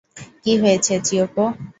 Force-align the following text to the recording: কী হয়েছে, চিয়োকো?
কী 0.43 0.53
হয়েছে, 0.61 0.93
চিয়োকো? 1.05 1.45